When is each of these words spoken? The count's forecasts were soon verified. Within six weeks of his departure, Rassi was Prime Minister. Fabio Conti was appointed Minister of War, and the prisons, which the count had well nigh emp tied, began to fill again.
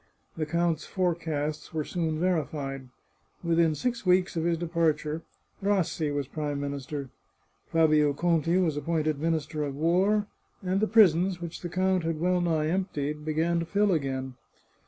The 0.35 0.47
count's 0.47 0.83
forecasts 0.83 1.75
were 1.75 1.83
soon 1.83 2.19
verified. 2.19 2.89
Within 3.43 3.75
six 3.75 4.03
weeks 4.03 4.35
of 4.35 4.45
his 4.45 4.57
departure, 4.57 5.21
Rassi 5.61 6.09
was 6.11 6.27
Prime 6.27 6.59
Minister. 6.59 7.11
Fabio 7.67 8.11
Conti 8.11 8.57
was 8.57 8.75
appointed 8.75 9.19
Minister 9.19 9.63
of 9.63 9.75
War, 9.75 10.25
and 10.63 10.79
the 10.79 10.87
prisons, 10.87 11.39
which 11.39 11.61
the 11.61 11.69
count 11.69 12.03
had 12.03 12.19
well 12.19 12.41
nigh 12.41 12.65
emp 12.69 12.91
tied, 12.93 13.23
began 13.23 13.59
to 13.59 13.65
fill 13.67 13.91
again. 13.91 14.33